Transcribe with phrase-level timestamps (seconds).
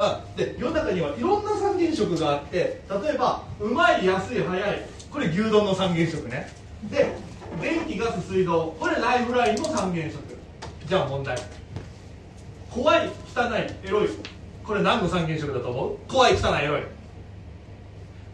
[0.00, 4.82] うん、で世の中にはいろんな三原色があって例えばうまい安い早い。
[5.10, 6.50] これ牛丼の三原色ね。
[6.90, 7.12] で
[7.60, 8.74] 電気ガス水道。
[8.80, 10.12] これライフラインの三原色。
[10.86, 11.36] じゃあ問題。
[12.70, 14.08] 怖い汚いエロい。
[14.64, 15.98] これ何の三原色だと思う？
[16.08, 16.82] 怖い汚いエロい。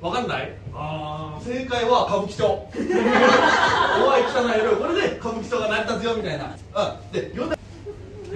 [0.01, 0.53] わかんない？
[0.73, 2.45] あ正解は歌舞伎町。
[3.99, 4.77] 怖い汚いエロい。
[4.77, 6.45] これで歌舞伎町が成り立つよみたいな。
[6.45, 6.49] う
[7.09, 7.13] ん。
[7.13, 7.57] で世の中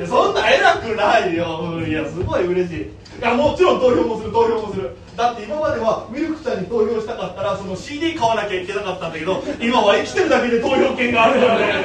[0.08, 2.90] そんな偉くないよ、いやすごい嬉しい。
[3.20, 4.96] いやもちろん投票もする投票もする。
[5.14, 11.84] だって今まではミルクちゃんに投票したかったらその CD 買わなきゃいけなかったんだけど今は生きてるだけで投票権があるからね。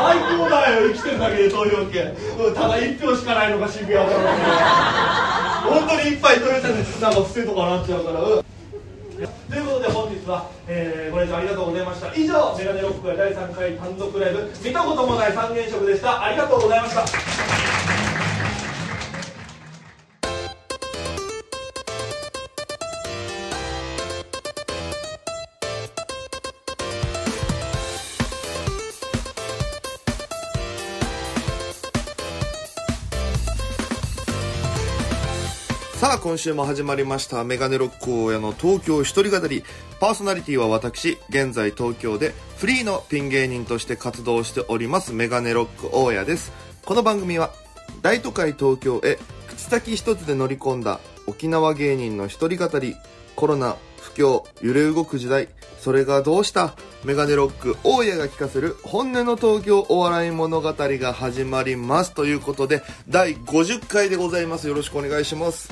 [0.00, 2.16] 最高だよ生きてるだけで投票権、
[2.54, 4.08] ただ1票しかないのが渋谷だろ
[5.68, 8.20] 本当にいっぱい投票したんでなんか伏せとかなっちゃうから。
[8.22, 8.40] うん。
[8.40, 12.14] ということで本日は、えーご来場ありがとうございました。
[12.14, 16.24] 以上メガネロックが第3回単独ライブ見たこともない三原色でした。
[16.24, 17.29] ありがとうございました。
[36.20, 39.64] 今週も始まりましたメガネロック大家の東京一人語り。
[40.00, 46.52] パーソナリティは私現在東京でフリーのピン芸人として活動しておりますメガネロック大家です。
[46.84, 47.50] この番組は
[48.02, 52.94] 大都会東京へ口先一つで乗り込んだ沖縄芸人の一人語り。
[53.34, 55.48] コロナ不況揺れ動く時代
[55.78, 62.12] それがどうしたメガネロック大家が聞かせる本音の東京お笑い物語が始まります。
[62.12, 64.68] ということで第50回でございます。
[64.68, 65.70] よろしくお願いします。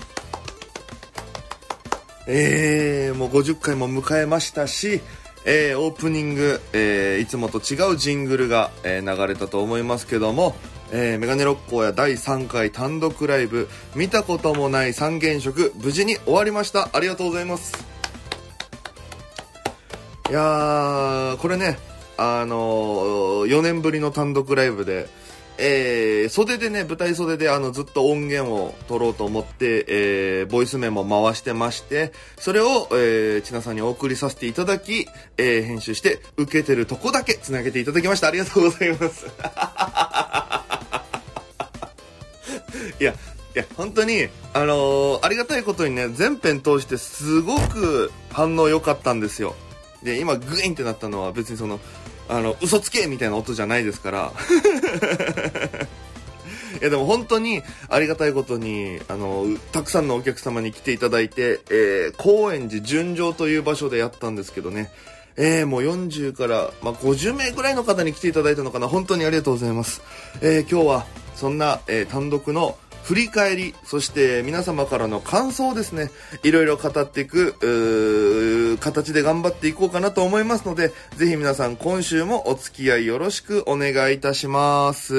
[2.30, 5.00] えー、もう50回も迎えましたし、
[5.46, 10.54] えー、オープニング、えー、いつもと違うジングルが、えー流れたと思いますけども、
[10.92, 16.90] えーメガネロッコーや第3回単独ライブ、見たこともない三原色、無事に終わりました。
[16.92, 17.72] ありがとうございます。
[20.28, 21.78] いやー、これね、
[22.18, 25.08] あのー、4年ぶりの単独ライブで、
[25.58, 38.28] えー、袖でね、舞台袖であのずっと音源を取ろうと思って、えー、ボイスメモ回してまして、それを、えー、千奈さんにお送りさせていただき、えー、編集して、受けてるとこだけ繋げていただきました。
[38.28, 39.26] ありがとうございます。
[43.00, 49.56] いや、いや、本当に、あのーありがたいことにね、全編通してすごく反応良かったんですよ。
[50.02, 51.80] で、今グインってなったのは別にその、
[52.28, 54.32] あの、嘘つけみたいな音じゃないですから。
[56.80, 64.92] いやでも本当にありがたいことに、あの、たくさんのお客様に来ていただいて、えー、高円寺純情という場所でやったんですけどね、
[65.36, 68.86] えー、もう40から、まあ、50名ぐらいの方に来ていただいたのかな。
[68.86, 70.02] 本当にありがとうございます。
[70.40, 72.76] えー、今日はそんな、え単独の
[73.08, 76.10] 振り返り、そして皆様からの感想をですね、
[76.42, 85.14] いろいろ語っていく、形で頑張っていこうかなと思いますので、ぜひ皆さん今週もお付き合いよろしくお願いいたします。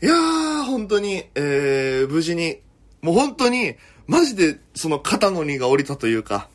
[0.00, 2.60] いやー、本当に、えー、無事に、
[3.02, 3.74] もう本当に、
[4.06, 6.48] マジでその肩の荷が下りたというか、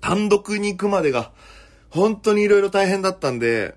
[0.00, 1.30] 単独に行くまでが、
[1.90, 3.74] 本当に色々大変だったんで、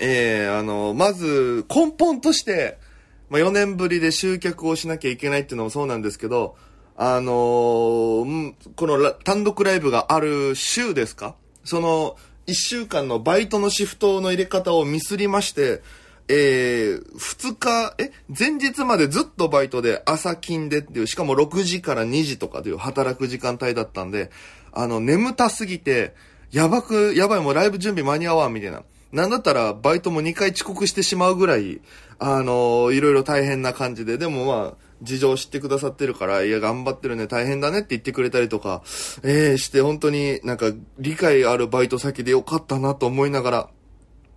[0.00, 2.84] えー、あの、まず、根本として、
[3.28, 6.56] まあ、4年ぶりで集客をしなきゃいけないっていうのもそうなんですけど、
[6.96, 11.34] あのーこの単独ライブがある週ですか？
[11.64, 12.16] その、
[12.46, 15.82] 1週間のバイトのシフトの入れ方をミスりまして、
[16.28, 24.30] えー、2日、え、前日までずっとバイトで朝勤でっていう、しかも6時から2時とかという働く時間帯だったんで、
[24.72, 26.14] あの、眠たすぎて、
[26.52, 28.82] やばく、やばい、もうライブ準備間に合わん、みたいな。
[29.12, 31.80] なんだったら、バイトも2回遅刻してしまうぐらい、
[32.18, 38.82] あのいろいろ大変な感じで、でもまあ、事情を知ってくださってるから、いや、頑張ってるね、大変だねって言ってくれたりとか、
[39.22, 43.70] えー、して、本当になんか、理解あるバイト先でよかったなと思いながら、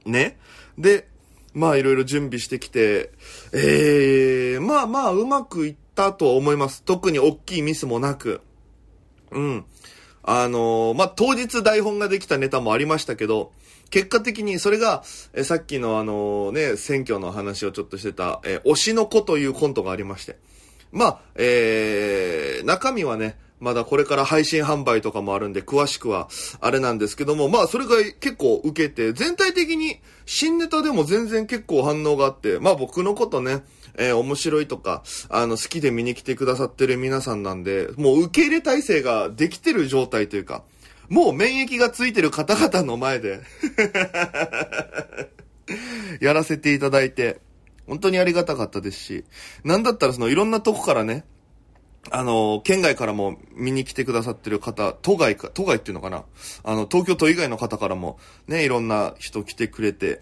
[0.06, 0.38] ね。
[0.78, 1.08] で、
[1.54, 3.12] まあいろいろ準備してきて、
[3.54, 6.84] えー、まあまあうまくいったとは思います。
[6.84, 8.42] 特に大きいミスもなく。
[9.32, 9.66] うん。
[10.24, 13.52] あのーまあ当日台本ができたネタもありましたけど、
[13.90, 20.38] 結果的にそれが、えさっきのあのね、選挙の話をちょっとしてた、え推しの子というコントがありまして。
[20.92, 26.30] まあ、えー、中身はね、まだこれから配信販売とかもあるんで、詳しくは、
[26.62, 33.64] あれなんですけども、まあ、それが結構受けて、全体的に、新ネタでも全然結構反応があって、まあ僕のことね、
[34.00, 40.64] えー面白いとか、あの、好きで見に来てくださってる皆さんなんで、もう受け入れ体制ができてる状態というか、
[41.10, 43.40] もう免疫がついてる方々の前で、
[46.22, 47.40] やらせていただいて、
[47.88, 49.26] 本当にありがたかったですし、
[49.64, 51.26] なんだったらそのいろんなとこからね、
[52.12, 56.24] あの、県外からも見に来てくださってる方、都外か、都外っていうのかな
[56.64, 58.18] あの、東京都以外の方からも
[58.48, 60.22] ね、いろんな人来てくれて、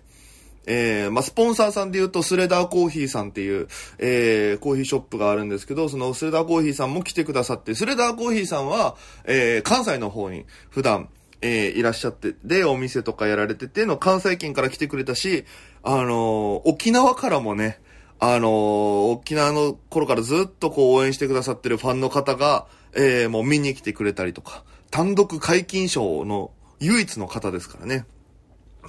[0.67, 3.67] えー、まあ、スポンサーさんで言うと、スレダーコーヒーさんっていう、
[3.97, 11.09] えー、コーヒーショップがあるんですけど、そのスレダーコーヒーさんも来てくださって、スレダーコーヒーさんは、えー、関西の方に普段、
[11.41, 15.45] えー、いらっしゃって、で、お店とかやられてての関西圏から来てくれたし、
[15.83, 17.79] あのー、沖縄からもね、
[18.19, 28.05] あのー、沖縄の頃からずっとこう応援してくださってるファンの方が、えー、もう見に来てくれたりとか、単独解禁賞の唯一の方ですからね。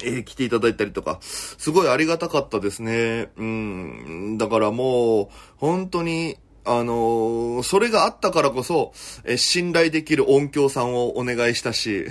[0.05, 3.31] えー、来ていただいたりとか、すごいありがたかったですね。
[3.37, 4.39] うん。
[4.39, 8.93] だからもう、本当に、あのー、それがあったからこそ、
[9.25, 12.07] えー、信頼できる音響さんをお願いしたし、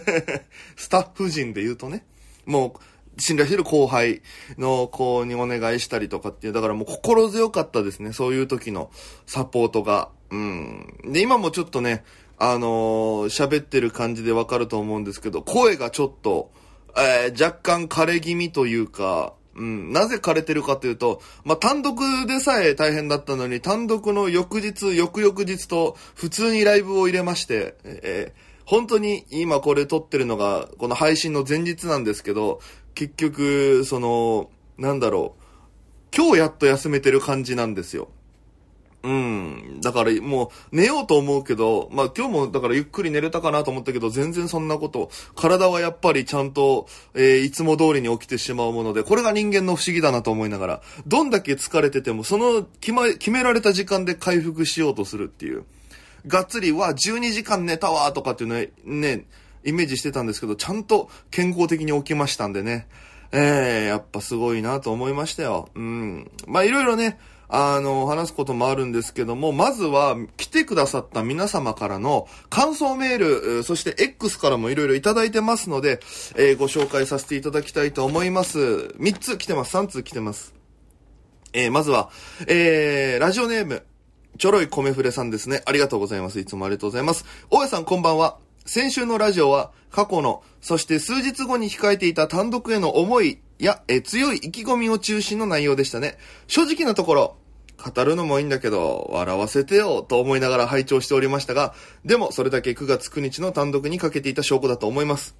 [0.76, 2.04] スタッフ陣で言うとね、
[2.46, 2.80] もう、
[3.18, 4.22] 信頼してる後輩
[4.56, 8.90] の子にお願いしたりとかっていう、だからもう心強かったですね、そういう時の
[9.26, 10.08] サポートが。
[10.30, 11.00] うん。
[11.04, 12.04] で、今もちょっとね、
[12.38, 16.50] あのー、喋ってる感じでわかると思うんですけど、声がちょっと、
[16.96, 32.60] えー、若干枯れ気味というか、うん、なぜ枯れてるかというと、まあ、単独でさえ大変だったのに、単独の翌日、翌々日と、普通にライブを入れまして、えー、本当に今これ撮ってるのが、この配信の前日なんですけど、
[32.94, 35.42] 結局、その、なんだろう、
[36.16, 38.08] 今日やっと休めてる感じなんですよ。
[39.02, 39.80] うん。
[39.80, 45.10] だからもう寝ようと思うけど、まあ今日もだからゆっくり寝れたかなと思ったけど、全然そんなこと。
[45.34, 55.64] 体はやっぱりちゃんと、えー、いつも通りに起きてしまうもので、これが人間の不思議だなと思いながら、どんだけ疲れてても、その決ま、決められた時間で回復しようとするっていう。
[56.26, 58.56] がっつりは12時間寝たわとかっていうの
[59.00, 59.26] ね、
[59.64, 62.86] イメージしてたんですけど、ちゃんと健康的に起きましたんでね。
[63.32, 65.70] えー、やっぱすごいなと思いましたよ。
[65.74, 66.30] うん。
[66.46, 67.18] まあいろいろね、
[67.54, 73.18] あの、話すこともあるんですけども、まずは来てくださった皆様からの感想メー
[73.58, 76.00] ル、そして X からもいろいろいただいてますので、
[76.34, 78.58] えー、ご紹介させていただきたいと思います。
[78.58, 79.76] 3つ来てます。
[79.76, 80.54] 3通来てます。
[81.52, 82.08] えー、まずは、
[82.46, 83.84] えー、ラジオネーム、
[84.38, 85.60] ちょろい米フレさんですね。
[85.66, 86.40] ありがとうございます。
[86.40, 87.26] いつもありがとうございます。
[87.50, 88.38] 大家さんこんばんは。
[88.64, 96.18] 先週のラジオは過去の、そして数日後に控えていた単独への思いや、え強い意気込みを中心の内容でしたね。
[96.48, 97.36] 正直なところ、
[97.76, 101.74] 語るのもいいんだけど、笑わせてよ、と思いながら拝聴しておりましたが、
[102.04, 105.36] でもそれだけ9月9日の単独にかけていた証拠だと思います。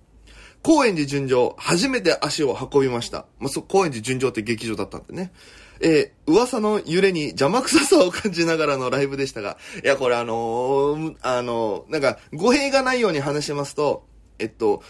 [0.62, 3.26] 高円寺純情、初めて足を運びました。
[3.38, 5.32] まあ、そ、高円寺純情って劇場だったんでね。
[5.80, 14.04] えー、噂の揺れに邪魔くささを感じながらのライブでしたが、いや、これあのー、あのー、なんか、語弊がないように話しますと、
[14.38, 14.84] えっと、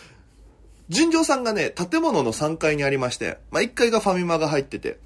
[0.90, 4.98] 純情さんがね、建物の3階にありまして、まあ、1階がファミマが入ってて、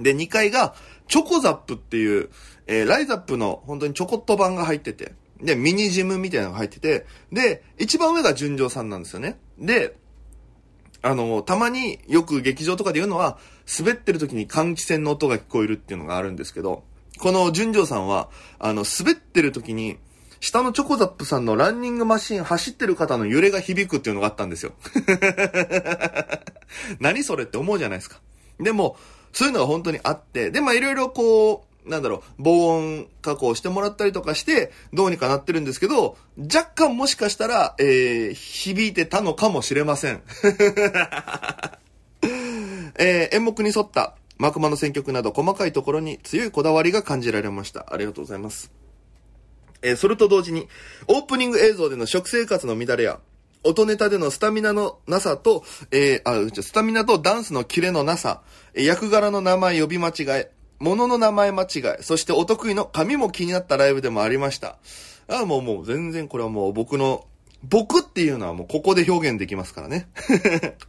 [0.00, 0.74] で、2階が、
[1.08, 2.30] チョコザップっていう、
[2.66, 9.38] えー、ライザップの本当にちょこっと版が入ってて、で、ミニジムみたいなのが入ってて、で、一番上が純情さんなんですよね。
[9.58, 9.96] で、
[11.02, 13.38] あの、たまによく劇場とかで言うのは、
[13.78, 16.84] 滑ってる時に換気扇の音が聞こえるっていうのがあるんですけど、
[17.18, 19.98] この純情さんは、あの、滑ってる時に、
[20.40, 24.72] 下のチョコザップさんのランニングマシン走ってる方の揺れが響くっていうのがあったんですよ。
[27.00, 28.20] 何それって思うじゃないですか。
[28.60, 28.96] でも、
[29.34, 40.22] そういうのが本当にあって、で、まあいろいろこう、なんだろう、防音加工してもらったりとかして、どうにかなってるんですけど、若干もしかしたら、えー、響いてたのかもしれません。
[42.96, 47.86] えー、演目に沿った、マクマの選曲など細かいところに強いこだわりが感じられました。
[47.92, 48.70] ありがとうございます。
[49.82, 50.68] えー、それと同時に、
[51.08, 53.18] オープニング映像での食生活の乱れや、
[53.64, 58.42] 音ネタでのスタミナのなさと、えー、あ、スタミナとダンスのキレのなさ、
[58.74, 61.66] 役柄の名前呼び間違え、物の名前間違
[61.98, 64.78] え、そしてお得意の髪も気になったライブでもありました。
[65.28, 67.26] ああ、もうもう全然これはもう僕の、
[67.62, 70.08] 僕っていうのはもうここで表現できますからね。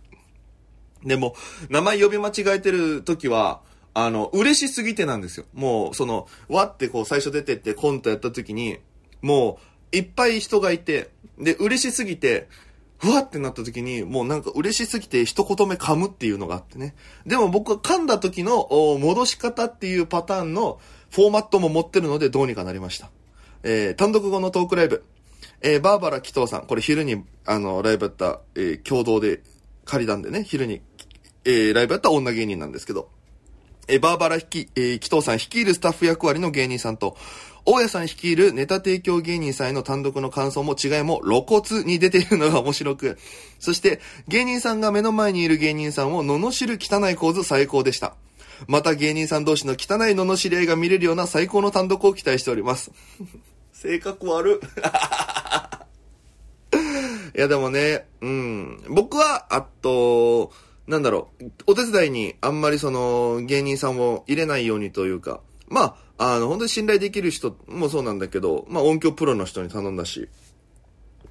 [1.06, 1.36] でも、
[1.70, 3.62] 名前呼び間違えてる時は、
[3.94, 5.46] あの、嬉しすぎてなんですよ。
[5.54, 8.80] もう、その、わってこう最初出てってコントやった時に、
[9.22, 9.60] も
[9.94, 12.50] う、いっぱい人がいて、で、嬉しすぎて、
[12.98, 16.96] ふわってなった時に、もうなんか嬉しすぎて一言目噛むっていうのがあってね。
[17.26, 18.68] でも僕は噛んだ時の
[19.00, 20.80] 戻し方っていうパターンの
[21.12, 23.10] フォーマットも持ってるのでどうにかなりました。
[23.64, 25.04] えー、単独後のトークライブ。
[25.62, 26.68] えー、バーバラ紀藤さん。
[26.68, 29.42] これ昼に、あの、ライブやった、えー、共同で
[29.86, 30.82] 借りたんでね、昼に、
[31.44, 33.10] えー、ライブやった女芸人なんですけど。
[33.88, 37.18] えー、バーバラひき、えー、紀藤さん率いるスタッフ役割の芸人さんと、
[37.66, 43.18] 大家さん率いるネタ提供芸人さんへの単独の感想も違いも露骨に出ているのが面白く、
[43.60, 48.16] そして芸人さんが目の前にいる芸人さんを罵る汚い構図最高でした。
[48.68, 52.92] また芸人さん同士の汚い罵り合いが見れるような最高の単独を期待しております。
[53.74, 54.62] 性格悪。
[57.36, 58.84] いやでもね、うん。
[58.88, 60.54] 僕は、あと、
[60.88, 70.30] なんだろう、お手伝いにあんまりその芸人さんを入れないようにというか、まあ、あの、本当に信頼できる人もそうなんだけど、まあ音響プロの人に頼んだし、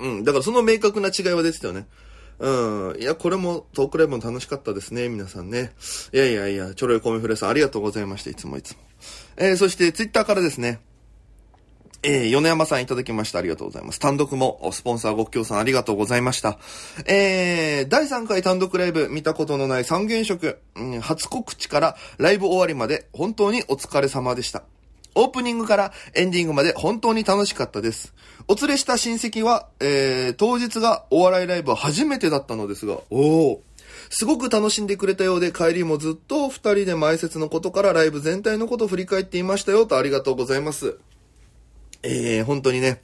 [0.01, 0.25] うん。
[0.25, 1.87] だからその明確な違いは出てたよね。
[2.39, 3.01] うん。
[3.01, 5.73] いや、これもトークライブも楽しかったですね、皆さんね。
[6.13, 8.79] いやいやいや、ちょろいコメフレさんありがとうございました、いつもいつも。
[9.37, 10.81] えー、そしてツイッターからですね、
[12.03, 13.39] えー、米山さんいただきました。
[13.39, 13.99] ありがとうございます。
[13.99, 16.59] 単独も、スポンサーご協賛ありがとうございました。
[17.07, 24.65] えー、第3回単独ライブ見たことのない三原色、うん、初告知からライブ終わりまで本当にお疲れ様でした。
[25.15, 28.15] オープニングからエンディングまで本当に楽しかったです。
[28.49, 33.59] お連れした親戚は、えー、当日がお笑いライブは初めてだったのですが、おー。
[34.11, 40.99] すごく楽しんでくれたようで、帰りもずっと二人で前説のことからライブ全体のことを振り返っていましたよとありがとうございます。
[42.03, 43.01] えー、本当にね、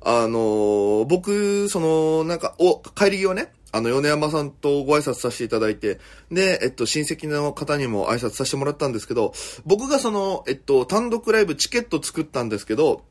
[0.00, 5.98] あのー、僕、その、なんか、お、帰り際ね、あの、米山さんとご挨拶させていただいて、
[6.30, 9.32] で、えっと、親戚の方にも挨拶させてもらったんですけど、
[9.64, 13.02] 僕がその、えっと、単独ライブチケット作ったんですけど、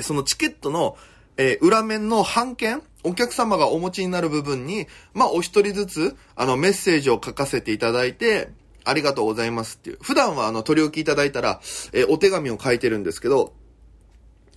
[0.00, 0.96] そのチケットの、
[1.36, 8.50] えー、裏面の半券お客様がお持ちになる部分に、まあ、お一人ずつ、あの、メッセージを書かせていただいて、
[8.84, 9.98] ありがとうございますっていう。
[10.00, 11.60] 普段はあの、取り置きいただいたら、
[11.92, 13.52] えー、お手紙を書いてるんですけど、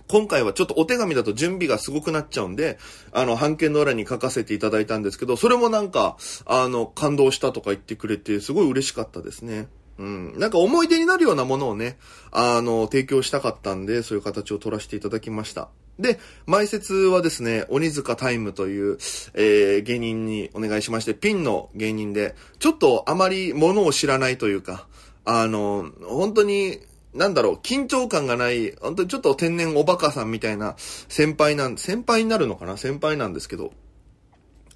[0.08, 2.78] 今回はちょっとお手紙だと準備がすごくなっちゃうんで、
[3.12, 9.68] あの、半券の裏に書かせていただいたんですけど、それもなんか、あの、感動したとか言ってくれて、すごい嬉しかったですね。
[9.98, 10.38] うん。
[10.38, 11.96] なんか思い出になるようなものをね、
[12.32, 15.68] あの、提供したかったんで、そういう形を取らせていただきました。
[15.98, 18.98] で、前説はですね、鬼塚タイムという、
[19.34, 24.88] えー、芸人にお願いしまして、ピンの芸人で、ちょっとあまりものを知らないというか、
[25.24, 26.80] あの、本当に、
[27.14, 32.76] なんだろう、緊張感がない、本当にちょっと天然おバカさんみたいな先輩なん、先輩になるのかな？
[32.76, 33.72] 先輩なんですけど、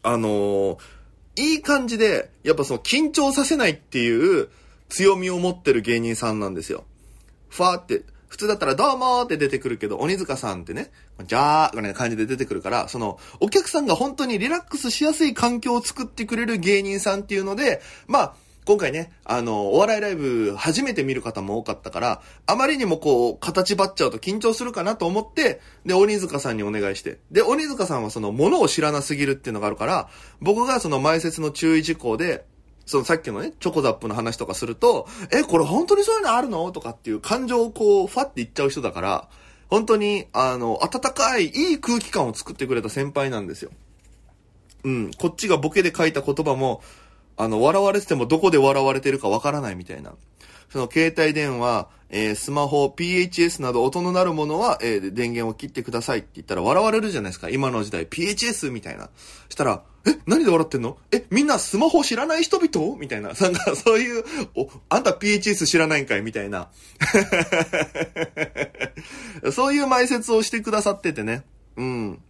[0.03, 0.79] あのー、
[1.37, 4.49] いい感じで、やっぱその緊張させないっていう
[4.89, 6.85] 強みを持ってる芸人さんなんですよ。
[7.49, 10.91] ファーって、普通だったらどうもーって出てくるけど、鬼塚さんってね、
[11.27, 18.35] じゃーぐらいな感じで出てくるから、その、お客さんが本当にリラックスしやすい環境を作ってくれる芸人さんっていうので、まあ、
[18.69, 27.19] 今回ね、あの、お笑いライブ初めて見る方も多かったから、あまりにもこう、形ばっちゃうと緊張するかなと思って、で、鬼塚さんにお願いして。
[27.31, 30.11] で、鬼塚さんはその、ものを知らなすぎるっていうのがあるから、
[30.43, 32.45] 僕がその前説の注意事項で、
[32.85, 39.31] そのさっきのね、チョコザップの話とかすると、え、これ本当にそういうのあるのとかっていう感情をこう、ファって言っちゃう人だから、
[39.69, 43.71] 本当に、あの、温かい、いい空気感を作ってくれた先輩なんですよ。
[44.85, 46.83] うん、こっちがボケで書いた言葉も、
[47.39, 50.13] あの、笑われててもどこで笑われてるかわからないみたいな。
[50.71, 57.49] その携帯電話、えー、スマホ、PHS など音のなるものは、えー、電源を切ってくださいって言ったら笑われるじゃないですか。
[57.49, 59.09] 今の時代、PHS みたいな。
[59.49, 60.99] したら、え、何で笑ってんの？
[61.13, 62.97] え、みんなスマホ知らない人々？
[62.97, 63.29] みたいな。
[63.29, 64.25] なんか、そういう、
[64.57, 66.23] お、あんた PHS 知らないんかい？
[66.23, 66.71] みたいな。
[69.53, 71.45] そういう埋設をしてくださっててね。
[71.77, 72.23] うん。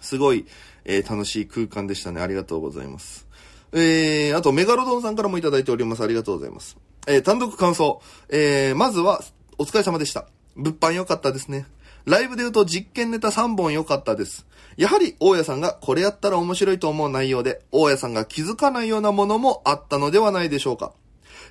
[0.00, 0.46] すごい、
[0.84, 2.20] えー、楽しい空間でしたね。
[2.20, 3.26] ありがとうございます。
[3.72, 6.02] えー、あと、メガロドンさんからもいただいております。
[6.02, 6.76] ありがとうございます。
[7.06, 8.00] えー、単独感想。
[8.28, 9.20] えー、まずは、
[9.58, 10.26] お疲れ様でした。
[10.56, 11.66] 物販良かったですね。
[12.04, 14.46] ライブで言うと実験ネタ3本良かったです。
[14.76, 20.92] やはり、大家さんがこれやったら面白いと思う内容で、大家さんが気づかないようなものもあったのではないでしょうか。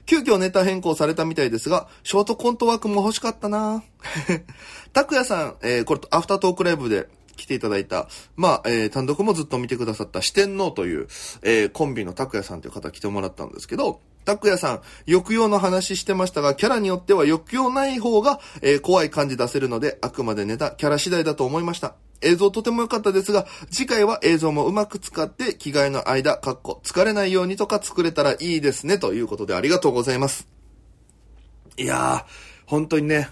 [0.05, 3.83] 急遽ネタ変更されたみたいですが、ショートコント枠も欲しかったな
[4.93, 7.07] 拓也さん、えー、これ、アフタートークライブで
[7.39, 11.07] 来ていただいた、まあ、えー、単独もずっと見てくださった四天王という、
[11.41, 21.95] えー、コンビの拓也さんという方来てもらったんですけど、拓也さん、抑揚の話してましたが、キャラによっては抑揚ない方が、えー、怖い感じ出せるので、あくまでネタ、キャラ次第だと思いました。
[22.21, 30.47] 映像とても良かったですが、次回は映像もうまく使って着替えの間、かっこ、疲れないようにとか作れたらいいですね、ということでありがとうございます。
[31.77, 32.31] いやー、
[32.65, 33.29] 本当にね、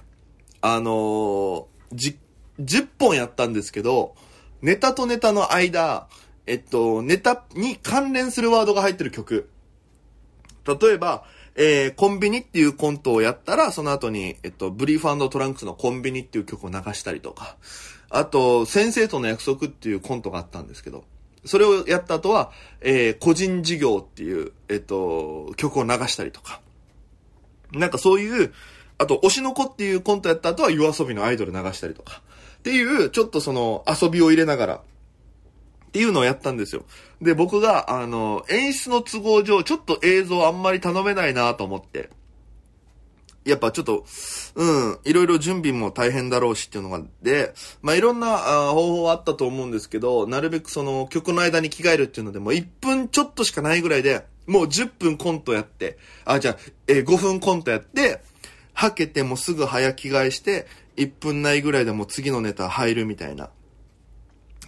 [0.61, 2.19] あのー、実
[2.59, 4.15] 10本やったんですけど、
[4.61, 6.07] ネタとネタの間、
[6.45, 9.49] えっと、ネタに関連するワードが入ってる曲。
[10.65, 17.57] 例えば、えー、コンビニっていうコントをやったら、その後に、えっと、ブリーフトランクスのコンビニっていう曲を流したりとか、
[18.09, 21.03] あと、先生との約束っていうコントがあったんですけど、
[21.45, 26.61] それをやった後は、えー、個人事業っていう、えっと、曲を流したりとか。
[27.71, 28.53] なんかそういう、
[28.97, 32.21] あと、推しの子っていうコントやった後は、夜遊びのアイドル流したりとか。
[32.67, 34.79] っていう、ちょっとその、遊びを入れながら、っ
[35.93, 36.83] ていうのをやったんですよ。
[37.21, 42.09] で、僕が、あの、演出の都合上、ちょっと映像あんまり頼めないなと思って、
[43.45, 44.05] やっぱちょっと、
[44.55, 56.57] うん、いろいろ準備も大変だろうしっていうのが、で、まあ、いろんなあ方法はあったと思うんですけど、なるべくその曲の間に着替えるっていうのでもう1分ちょっとしかないぐらいで、もう10分コントやって、あ、じゃあ、
[56.87, 58.21] えー、5分コントやって、
[58.73, 60.67] はけてもすぐ早着替えして、
[60.97, 63.49] 1分ないぐらいでも次のネタ入るみたいな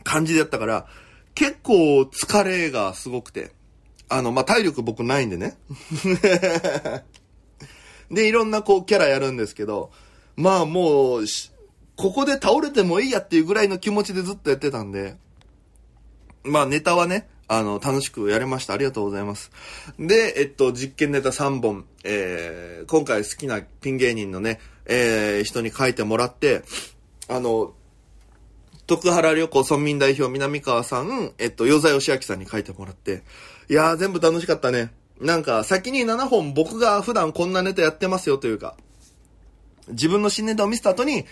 [0.03, 0.87] 感じでやったから、
[1.35, 3.51] 結構疲れがすごくて。
[4.11, 5.55] あの、まあ、体力僕ないんでね。
[8.09, 9.91] で、いろんなこうキャラやるんですけど、
[10.35, 11.25] まあもう、
[11.95, 15.17] ここで倒れてもいいやっていうぐらいの気持ちでずっとやってたんで、
[16.43, 18.73] まあネタはね、あの、楽しくやれました。
[18.73, 19.51] ありがとうございます。
[19.97, 26.61] で、えっと、実験ネタ3本、えー、今回好きなピン芸人のね、えー、人に書いてもらって、
[27.27, 27.73] あの、
[28.85, 33.23] 徳原旅行村民代表南川さん、えっと、与沢義明さんに書いてもらって、
[33.67, 34.91] いやー全部楽しかったね。
[35.19, 38.75] なんか、先に7本僕が普段こんなネタやってますよというか、
[39.87, 41.25] 自分の新ネタを見せた後に、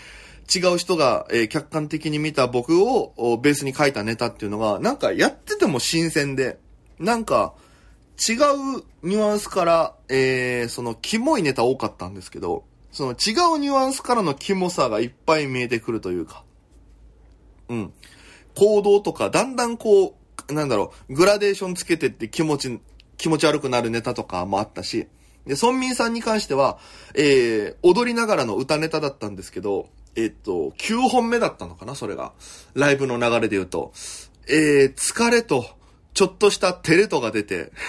[0.54, 6.58] 違う人が、えー、客観的に見た僕をベースに書いたネタっていうのが、なんかやってても新鮮で、
[6.98, 7.54] なんか
[8.18, 8.36] 違う
[9.02, 16.44] ニュアンスから、えー、そのキモいネタ多かったんですけど、その違うニュアンスからのキモさがいっぱい見えてくるというか、
[17.68, 17.92] うん。
[18.56, 20.16] 行動とか、だんだんこ
[20.48, 22.80] う、なんだろう、グラデーションつけてって気持ち
[23.18, 25.08] 気持ち悪くなるネタとかもあったし、
[25.48, 26.78] で、村民さんに関しては、
[27.14, 32.32] えー、踊りながらの歌ネタだったんですけど、え、っと、9本目だったのかな、それが。
[32.74, 33.92] ライブの流れで言うと。
[34.46, 35.66] えー、疲れと、
[36.12, 37.72] ちょっとしたテレトが出て。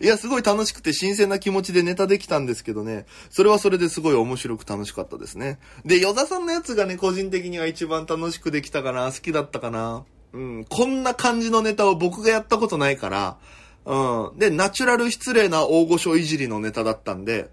[0.00, 3.04] いや、すごい楽しくて新鮮な気持ちでネタできたんですけどね。
[3.28, 5.58] それはそれですごい面白く楽しかったですね。
[5.84, 10.04] で、与田さんのやつがね、個人的には一番楽しくできたかな、好きだったかな。
[10.32, 13.38] うん、こんな感じのネタを僕がやったことないから、
[13.84, 14.38] うん。
[14.38, 17.50] で、ナチュラル失礼な大御所いじりのネタだったんで、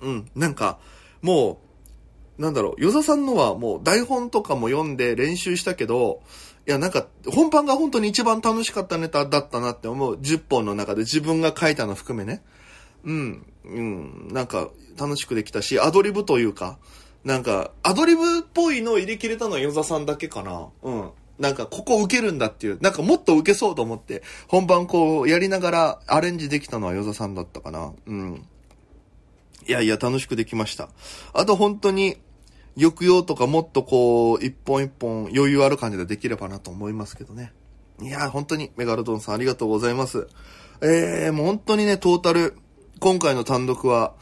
[0.00, 0.78] うん、なんか、
[1.22, 1.60] も
[2.38, 6.22] う、なんだろう、与座さんのはもう台本とかも読んで練習したけど、
[6.66, 12.42] いや、なんか、本番が本当に一番楽しかったネタだったなって思う10本の中で自分が書いたの含めね。
[13.04, 16.78] うん、うん、なんか、楽しくできたし、アドリブというか、
[17.24, 20.68] なんか、アドリブっぽいのを入れ切れたのは与座さんだけかな。
[20.82, 21.10] うん。
[21.38, 27.92] なんかここ受けるんだっていう、なんかもっと受けそうと思って、本番こうやりながらアレンジできたのは与座さんだったかな。
[28.06, 28.46] うん。
[29.66, 30.88] いやいや、楽しくできました。
[31.32, 32.16] あと本当に、
[32.78, 37.52] 抑揚とかもっとこう、一本一本余裕ある感じでできればなと思いますけどね。
[38.02, 40.28] いや、本当にメガロドンさんありがとうございます。
[40.82, 42.54] えー、もう本当にね、トータル、
[43.00, 44.14] 今回の単独は、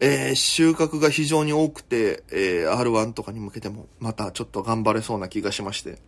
[0.00, 5.98] えー、収穫が非常に多くて、えー、R1 とかに向けても、またちょっと頑張れそうな気がしまして。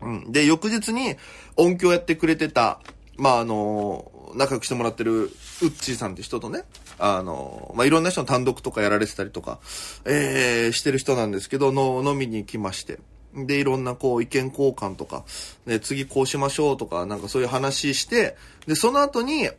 [0.00, 0.32] うん。
[0.32, 1.16] で、翌日に
[1.56, 2.80] 音響やってくれてた、
[3.16, 6.64] まあ、あの、仲良くしてもらってるウッチーさんって人とね、
[6.98, 9.58] あの、まあ、いろんな人の単独とかやられてたりとか、
[10.04, 12.98] えー、してる人なんですけど、の、飲みに行きまして。
[13.34, 15.24] で、いろんなこう意見交換とか、
[15.66, 18.36] で、次こうしましょうとか、なんかそういう話して、
[18.66, 19.50] で、その後に、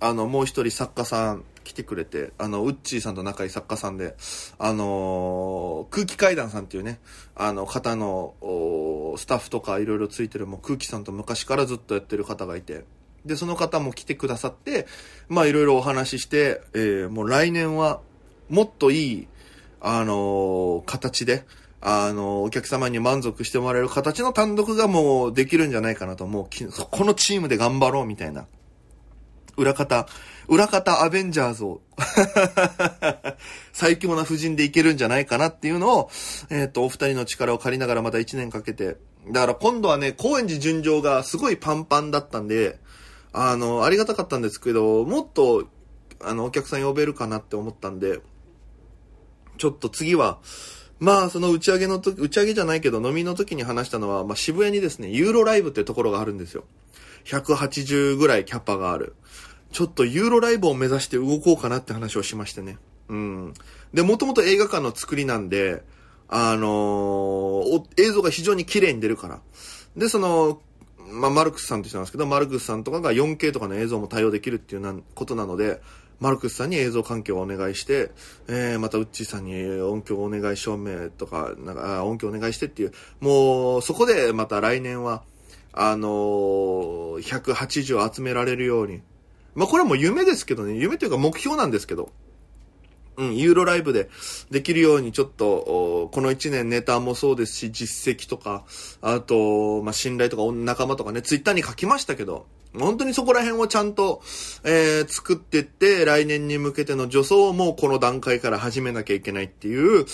[0.00, 4.16] あの、もう一人作家さん来てくれて、あの、ウッチーさんと仲いい作家さんで、
[4.58, 6.98] あのー、空気階段さんっていうね、
[7.36, 8.34] あの方の、
[9.18, 12.84] スタッフとかいろいろついてるもう空気さんと昔からずっとやってる方がいて、
[13.26, 14.86] で、その方も来てくださって、
[15.28, 18.00] まあいろいろお話しして、えー、もう来年は
[18.48, 19.28] もっといい、
[19.82, 21.44] あのー、形で、
[21.80, 26.46] あの、お客様に満足してもらえる形の単独がもうできるんじゃないかなと、もう、
[26.90, 28.46] このチームで頑張ろうみたいな、
[29.58, 30.06] 裏方、
[30.46, 31.82] 裏方アベンジャーズを
[33.72, 36.10] 最強な布陣でいけるんじゃないかなっていうのを、
[36.48, 38.96] えっ、ー、と、お二人の力を借りながらまた1年かけて、
[39.30, 42.78] だから今度はね、高円寺純情がすごいパンパンだったんで、
[43.32, 45.68] あの、ありがたかったんですけど、もっと、
[46.20, 48.20] あの、お客さん呼べるかなって思ったんで、
[49.58, 50.38] ちょっと次は、
[51.00, 56.64] まあ、その打ち上げの時、打ち上げじゃないけど、飲みの時に話したのは、まあ、渋谷にですね、ユーロライブってところがあるんですよ。
[57.24, 59.14] 180ぐらいキャパがある。
[59.72, 62.78] ちょっとユーロライブを目指して動こうかなって話をしましてね。
[63.08, 63.54] うん。
[63.92, 65.82] で、もともと映画館の作りなんで、
[66.28, 69.40] あのー、映像が非常に綺麗に出るから。
[69.96, 70.60] で、その、
[71.10, 75.80] まあ、マルクスさんって人なんですけど、マルクスさんとかが 4K とかの映像も対応できるっていうなことなので、
[76.20, 78.10] マルクスさんに映像環境をお願いして、
[78.48, 85.22] えー、またウッチーさんに音響お願い証明とか、なんか、音響お願いしてっていう、もう、そこでまた来年は、
[85.72, 89.00] あのー、180集められるように、
[89.58, 92.10] まあこれはもう夢ですけどね、夢というか目標なんですけど、
[93.16, 94.08] うん、ユーロライブで
[94.52, 98.64] できるようにちょっと、この1年ネタもそうですし、実績とか、
[99.02, 102.46] あと、まあ、信頼とか仲間とかね、ツイッターに書きましたけど、
[102.78, 104.22] 本当にそこら辺をちゃんと、
[104.62, 110.06] えー、作ってって、来年に向けての助走をもうこの段階から始めなきゃいけないっていう、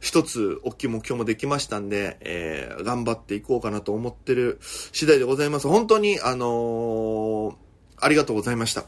[0.00, 4.58] 一つ大きい目標もできましたんで、えー、頑張っていこうかなと思ってる
[4.92, 5.68] 次第でございます。
[5.68, 7.54] 本当に、あのー、
[8.00, 8.84] ありがとうございました。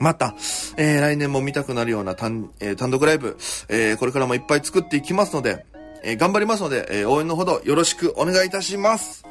[0.00, 0.34] また、
[0.76, 3.36] えー、来年も見たくなるような単,、えー、単独ライブ、
[3.68, 5.64] えー、これからもいっぱい作っていきますので、
[6.02, 9.24] えー、頑張りますので、えー、応援のほどよろしくお願いいたします。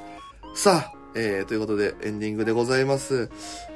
[0.56, 3.30] さあ、えー、ということでエンディングでございます。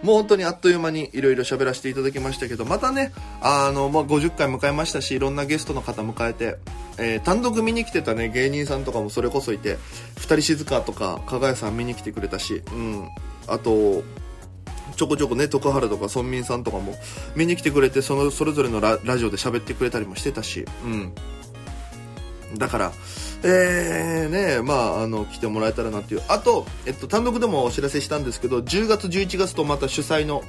[0.04, 6.58] もう本当にあっという間にいろいろ喋らせていただきましたけど、またね、あの、まあ、50回迎えましたし、いろんなゲストの方迎えて、
[6.98, 9.78] えー、単独見に来てたね、芸人さんとかもそれこそいて、
[10.18, 13.10] 二人静かとか、加賀谷さん見に来てくれたし、うん。
[13.48, 14.04] あと、
[14.96, 16.96] ちょこちょこね、徳原とか村民さんとかも
[17.36, 21.14] 見に来てくれて、その、それぞれのラジオで喋ってくれたりもしてたし、うん。
[22.58, 22.92] だから、
[23.44, 26.22] えー、ね、まあ、あの、来てもらえたらなっていう。
[26.28, 30.44] あと、えっと、単独でもお知らせしたんですけど、10月、11月とまた主催の、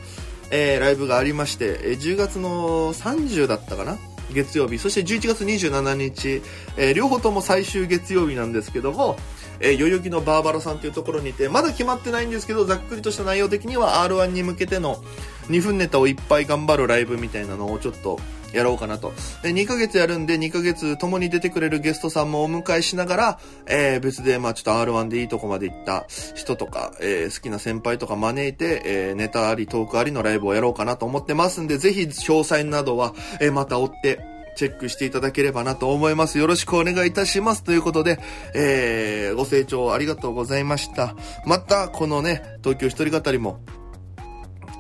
[0.51, 3.99] えー、ライブがありまして、え、10月の30だったかな？
[4.33, 6.43] 月曜日、そして11月27日、
[6.77, 9.17] えー、両方とも最終月曜日なんですけども、
[9.61, 15.03] えー、代々木のバーバラさんというところにいて、まだ決まってないんですけど、ざっくりとした内容的には R1 に向けての
[15.49, 18.19] 2分ネタをいっぱい頑張るライブみたいなのをちょっと
[18.53, 19.13] やろうかなと。
[19.43, 36.39] で、2ヶ月やるんで、2ヶ月共に出てくれるゲストさんもお迎えしながら、えー、別で、まあちょっと R1 でいいとこまで行った人とか、えー、好きな先輩とか招いて、えー、ネタあり、トークありのライブをやろうかなと思ってますんで、ぜひ詳細などは、えー、また追って、チェックしていただければなと思います。
[36.39, 37.63] よろしくお願いいたします。
[37.63, 38.19] ということで、
[38.55, 41.15] えー、ご清聴ありがとうございました。
[41.45, 43.61] また、このね、東京一人語りも、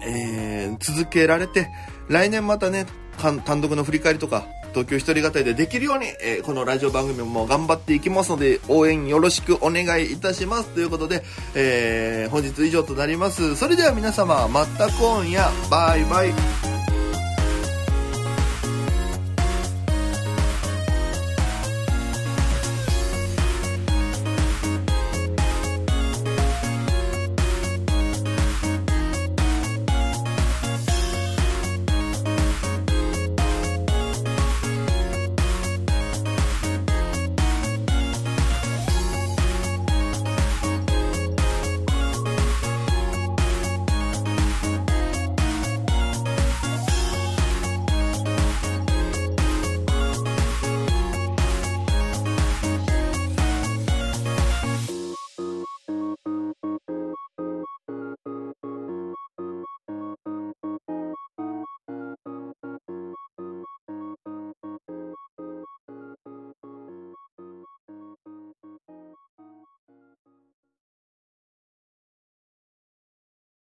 [0.05, 1.69] えー、続けられて、
[2.09, 2.87] 来年またね、
[3.19, 10.69] 単独の振り返りとか、東京一人語りでできるように、えー、このラジオ番組も頑張っていきますので、応援よろしくお願いいたします。
[10.69, 11.23] ということで、
[11.55, 13.57] えー、本日以上となります。
[13.57, 16.76] それでは皆様、また今夜、バイバイ。